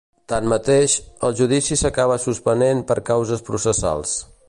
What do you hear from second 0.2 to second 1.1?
Tanmateix,